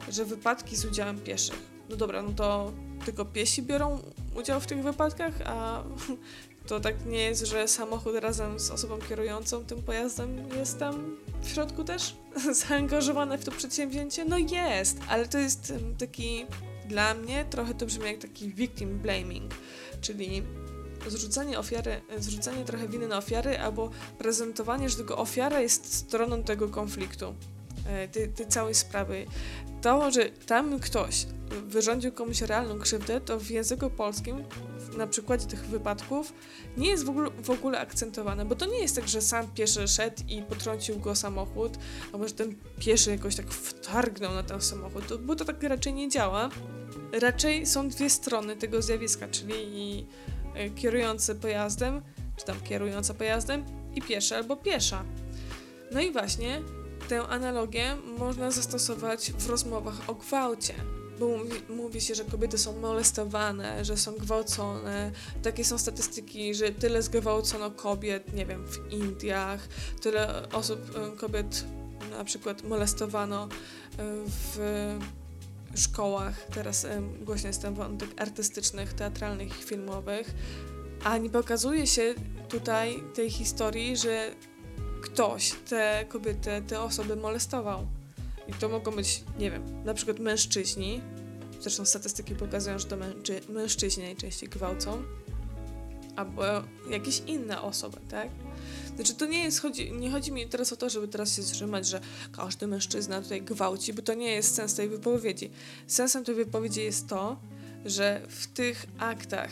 [0.09, 1.75] że wypadki z udziałem pieszych.
[1.89, 2.71] No dobra, no to
[3.05, 3.99] tylko piesi biorą
[4.35, 5.83] udział w tych wypadkach, a
[6.67, 11.49] to tak nie jest, że samochód razem z osobą kierującą tym pojazdem jest tam w
[11.49, 12.15] środku też
[12.67, 14.25] zaangażowany w to przedsięwzięcie?
[14.25, 16.45] No jest, ale to jest taki
[16.85, 19.53] dla mnie trochę to brzmi jak taki victim blaming,
[20.01, 20.43] czyli
[21.07, 26.69] zrzucanie ofiary, zrzucanie trochę winy na ofiary, albo prezentowanie, że tylko ofiara jest stroną tego
[26.69, 27.35] konfliktu,
[27.87, 29.25] e, tej, tej całej sprawy.
[29.81, 31.25] To, że tam ktoś
[31.67, 34.43] wyrządził komuś realną krzywdę, to w języku polskim,
[34.97, 36.33] na przykładzie tych wypadków,
[36.77, 39.87] nie jest w ogóle, w ogóle akcentowane, bo to nie jest tak, że sam pieszy
[39.87, 41.71] szedł i potrącił go samochód,
[42.13, 46.09] albo że ten pieszy jakoś tak wtargnął na ten samochód, bo to tak raczej nie
[46.09, 46.49] działa.
[47.21, 50.34] Raczej są dwie strony tego zjawiska, czyli E,
[50.75, 52.01] kierujący pojazdem,
[52.37, 53.65] czy tam kierująca pojazdem
[53.95, 55.03] i pieszy albo piesza.
[55.91, 56.61] No i właśnie
[57.09, 60.73] tę analogię można zastosować w rozmowach o gwałcie.
[61.19, 65.11] Bo mówi, mówi, się, że kobiety są molestowane, że są gwałcone.
[65.43, 69.67] Takie są statystyki, że tyle zgwałcono kobiet, nie wiem, w Indiach,
[70.01, 71.65] tyle osób, e, kobiet
[72.11, 73.47] na przykład molestowano e,
[74.27, 74.59] w
[75.75, 76.87] szkołach, teraz
[77.21, 80.33] głośny jest ten wątek artystycznych, teatralnych, filmowych,
[81.03, 82.13] a nie pokazuje się
[82.49, 84.31] tutaj tej historii, że
[85.01, 87.87] ktoś te kobiety, te osoby molestował.
[88.47, 91.01] I to mogą być, nie wiem, na przykład mężczyźni,
[91.61, 95.03] zresztą statystyki pokazują, że to mężczy mężczyźni najczęściej gwałcą,
[96.15, 96.43] albo
[96.89, 98.29] jakieś inne osoby, tak?
[98.95, 101.87] Znaczy to nie jest, chodzi, nie chodzi mi teraz o to, żeby teraz się zrzymać,
[101.87, 101.99] że
[102.31, 105.51] każdy mężczyzna tutaj gwałci, bo to nie jest sens tej wypowiedzi.
[105.87, 107.39] Sensem tej wypowiedzi jest to,
[107.85, 109.49] że w tych aktach,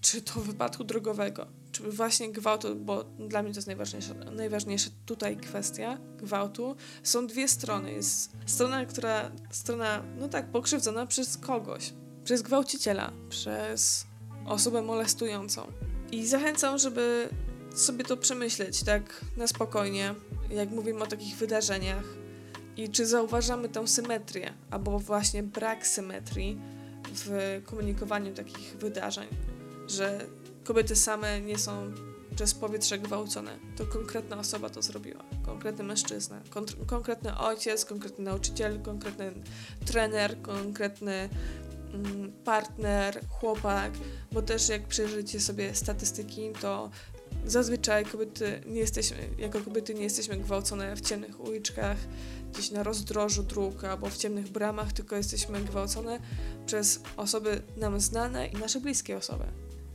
[0.00, 5.36] czy to wypadku drogowego, czy właśnie gwałtu, bo dla mnie to jest najważniejsza, najważniejsza tutaj
[5.36, 7.92] kwestia gwałtu, są dwie strony.
[7.92, 11.92] Jest strona, która, strona, no tak, pokrzywdzona przez kogoś,
[12.24, 14.06] przez gwałciciela, przez
[14.46, 15.72] osobę molestującą.
[16.12, 17.28] I zachęcam, żeby
[17.74, 20.14] sobie to przemyśleć tak na spokojnie,
[20.50, 22.04] jak mówimy o takich wydarzeniach
[22.76, 26.58] i czy zauważamy tę symetrię, albo właśnie brak symetrii
[27.14, 29.28] w komunikowaniu takich wydarzeń,
[29.86, 30.26] że
[30.64, 31.92] kobiety same nie są
[32.36, 33.58] przez powietrze gwałcone.
[33.76, 35.24] To konkretna osoba to zrobiła.
[35.46, 36.40] Konkretny mężczyzna,
[36.86, 39.32] konkretny ojciec, konkretny nauczyciel, konkretny
[39.86, 41.28] trener, konkretny
[41.94, 43.92] mm, partner, chłopak,
[44.32, 46.90] bo też jak przejrzycie sobie statystyki, to
[47.46, 51.96] zazwyczaj kobiety nie jesteśmy, jako kobiety nie jesteśmy gwałcone w ciemnych uliczkach,
[52.52, 56.20] gdzieś na rozdrożu dróg albo w ciemnych bramach, tylko jesteśmy gwałcone
[56.66, 59.44] przez osoby nam znane i nasze bliskie osoby.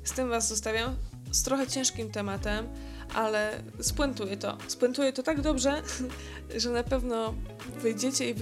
[0.03, 0.95] Z tym Was zostawiam
[1.31, 2.67] z trochę ciężkim tematem,
[3.13, 4.57] ale spuentuję to.
[4.67, 5.81] Spuentuję to tak dobrze,
[6.61, 7.33] że na pewno
[7.81, 8.35] wyjdziecie i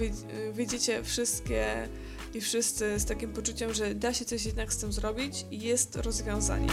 [0.52, 1.88] wyjdziecie wszystkie
[2.34, 5.96] i wszyscy z takim poczuciem, że da się coś jednak z tym zrobić i jest
[5.96, 6.68] rozwiązanie.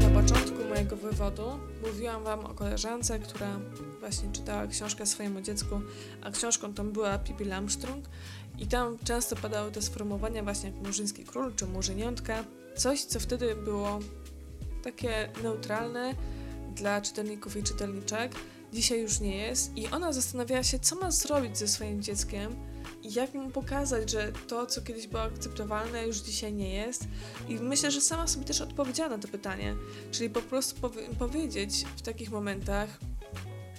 [0.00, 1.42] Na początku mojego wywodu.
[1.86, 3.60] Mówiłam Wam o koleżance, która
[4.00, 5.80] właśnie czytała książkę swojemu dziecku,
[6.22, 8.04] a książką tą była Pippi Lamstrung
[8.58, 12.44] i tam często padały te sformułowania właśnie jak murzyński król czy murzyniątka,
[12.76, 13.98] Coś, co wtedy było
[14.82, 16.14] takie neutralne
[16.74, 18.32] dla czytelników i czytelniczek,
[18.72, 19.76] dzisiaj już nie jest.
[19.76, 22.56] I ona zastanawiała się, co ma zrobić ze swoim dzieckiem
[23.04, 27.04] jak mu pokazać, że to, co kiedyś było akceptowalne, już dzisiaj nie jest.
[27.48, 29.74] I myślę, że sama sobie też odpowiedziała na to pytanie.
[30.10, 32.98] Czyli po prostu powie powiedzieć w takich momentach,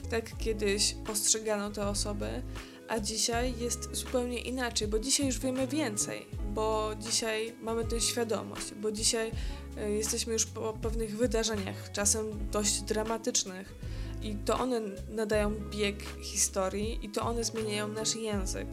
[0.09, 2.41] tak kiedyś postrzegano te osoby,
[2.87, 8.73] a dzisiaj jest zupełnie inaczej, bo dzisiaj już wiemy więcej bo dzisiaj mamy tę świadomość,
[8.73, 9.31] bo dzisiaj
[9.77, 13.75] e, jesteśmy już po pewnych wydarzeniach, czasem dość dramatycznych.
[14.21, 18.67] I to one nadają bieg historii, i to one zmieniają nasz język.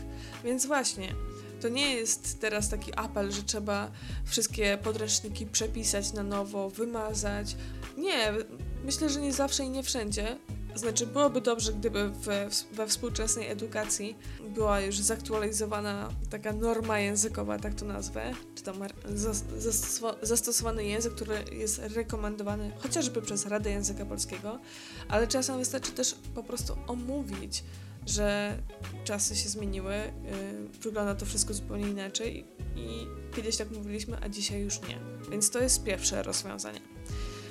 [0.45, 1.15] Więc właśnie,
[1.61, 3.91] to nie jest teraz taki apel, że trzeba
[4.25, 7.57] wszystkie podręczniki przepisać na nowo, wymazać.
[7.99, 8.33] Nie,
[8.85, 10.39] myślę, że nie zawsze i nie wszędzie,
[10.75, 14.17] znaczy, byłoby dobrze, gdyby we, we współczesnej edukacji
[14.55, 18.77] była już zaktualizowana taka norma językowa, tak to nazwę, czy tam
[20.23, 24.59] zastosowany język, który jest rekomendowany chociażby przez Radę Języka Polskiego,
[25.09, 27.65] ale czasem wystarczy też po prostu omówić,
[28.07, 28.59] że
[29.05, 32.45] czasy się zmieniły, yy, wygląda to wszystko zupełnie inaczej
[32.77, 33.07] i
[33.37, 34.99] kiedyś tak mówiliśmy, a dzisiaj już nie.
[35.31, 36.92] Więc to jest pierwsze rozwiązanie.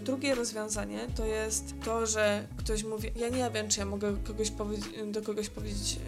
[0.04, 4.52] Drugie rozwiązanie to jest to, że ktoś mówi, ja nie wiem, czy ja mogę kogoś
[5.12, 6.00] do kogoś powiedzieć,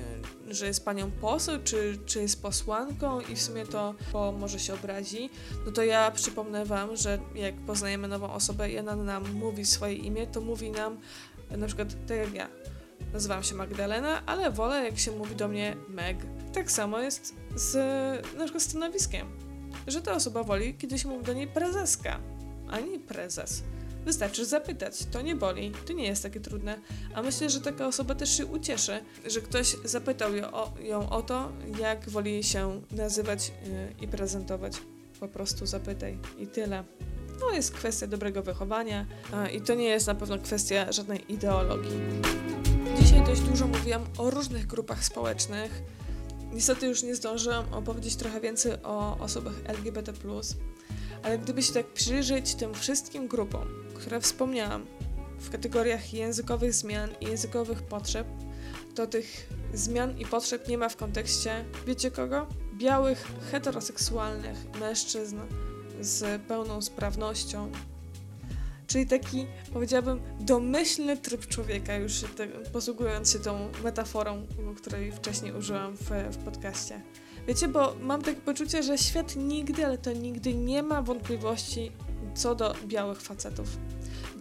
[0.50, 4.60] e, że jest panią poseł, czy, czy jest posłanką i w sumie to bo może
[4.60, 5.30] się obrazi,
[5.66, 9.96] no to ja przypomnę wam, że jak poznajemy nową osobę i ona nam mówi swoje
[9.96, 10.98] imię, to mówi nam
[11.50, 12.48] e, na przykład tak jak ja.
[13.14, 16.18] Nazywam się Magdalena, ale wolę jak się mówi do mnie Meg.
[16.54, 17.76] Tak samo jest z
[18.36, 19.28] na przykład stanowiskiem,
[19.88, 22.20] że ta osoba woli, kiedy się mówi do niej prezeska,
[22.70, 23.64] a nie prezes.
[24.06, 26.80] Wystarczy zapytać, to nie boli, to nie jest takie trudne.
[27.16, 31.22] A myślę, że taka osoba też się ucieszy, że ktoś zapytał ją o, ją o
[31.22, 34.74] to, jak woli się nazywać yy, i prezentować.
[35.20, 36.84] Po prostu zapytaj i tyle.
[37.40, 39.06] To jest kwestia dobrego wychowania
[39.54, 42.00] i to nie jest na pewno kwestia żadnej ideologii.
[43.00, 45.82] Dzisiaj dość dużo mówiłam o różnych grupach społecznych.
[46.54, 50.14] Niestety już nie zdążyłam opowiedzieć trochę więcej o osobach LGBT,
[51.24, 54.86] ale gdyby się tak przyjrzeć tym wszystkim grupom, które wspomniałam,
[55.40, 58.28] w kategoriach językowych zmian i językowych potrzeb,
[58.96, 62.48] to tych zmian i potrzeb nie ma w kontekście, wiecie kogo?
[62.74, 65.38] Białych, heteroseksualnych mężczyzn
[66.02, 67.72] z pełną sprawnością.
[68.88, 72.14] Czyli taki, powiedziałabym, domyślny tryb człowieka, już
[72.74, 77.02] posługując się tą metaforą, której wcześniej użyłam w, w podcaście.
[77.48, 81.92] Wiecie, bo mam takie poczucie, że świat nigdy, ale to nigdy nie ma wątpliwości
[82.36, 83.78] co do białych facetów.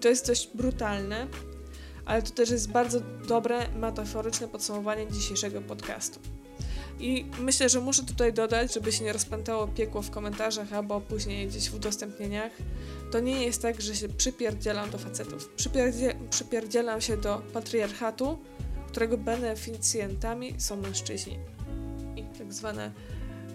[0.00, 1.26] To jest dość brutalne,
[2.04, 6.20] ale to też jest bardzo dobre, metaforyczne podsumowanie dzisiejszego podcastu.
[7.00, 11.48] I myślę, że muszę tutaj dodać, żeby się nie rozpętało piekło w komentarzach albo później
[11.48, 12.52] gdzieś w udostępnieniach.
[13.12, 15.48] To nie jest tak, że się przypierdzielam do facetów.
[15.48, 18.38] Przypierdzie przypierdzielam się do patriarchatu,
[18.88, 21.38] którego beneficjentami są mężczyźni
[22.52, 22.92] tak zwane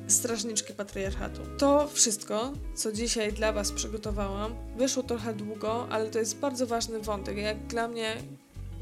[0.08, 1.42] strażniczki patriarchatu.
[1.58, 7.00] To wszystko, co dzisiaj dla Was przygotowałam, wyszło trochę długo, ale to jest bardzo ważny
[7.00, 7.38] wątek.
[7.38, 8.16] Jak dla mnie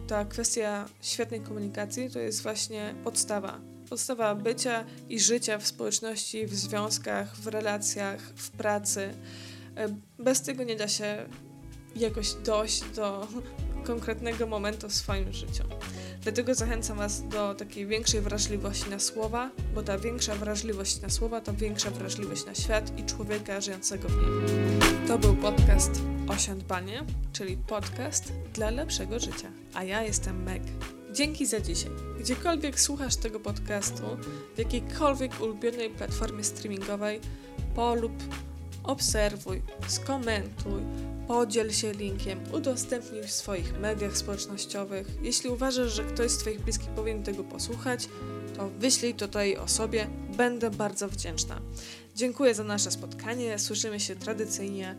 [0.08, 3.60] ta kwestia świetnej komunikacji to jest właśnie podstawa.
[3.90, 9.14] Podstawa bycia i życia w społeczności, w związkach, w relacjach, w pracy.
[10.20, 11.30] Bez tego nie da się
[11.96, 13.28] jakoś dojść do
[13.84, 15.64] konkretnego momentu w swoim życiu.
[16.26, 21.42] Dlatego zachęcam Was do takiej większej wrażliwości na słowa, bo ta większa wrażliwość na słowa
[21.42, 24.80] to większa wrażliwość na świat i człowieka żyjącego w nim.
[25.08, 25.92] To był podcast
[26.28, 27.04] Osiądbanie,
[27.34, 29.52] czyli podcast dla lepszego życia.
[29.74, 30.64] A ja jestem Meg.
[31.14, 31.92] Dzięki za dzisiaj.
[32.20, 34.04] Gdziekolwiek słuchasz tego podcastu,
[34.56, 37.20] w jakiejkolwiek ulubionej platformie streamingowej,
[37.76, 38.14] polub,
[38.84, 40.82] obserwuj, skomentuj,
[41.28, 45.08] podziel się linkiem, udostępnij w swoich mediach społecznościowych.
[45.22, 48.10] Jeśli uważasz, że ktoś z Twoich bliskich powinien tego posłuchać,
[48.58, 50.08] to wyślij to tej osobie.
[50.38, 51.62] Będę bardzo wdzięczna.
[52.16, 53.60] Dziękuję za nasze spotkanie.
[53.60, 54.96] Słyszymy się tradycyjnie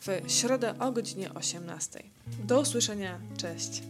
[0.00, 2.02] w środę o godzinie 18.
[2.44, 3.20] Do usłyszenia.
[3.36, 3.82] Cześć.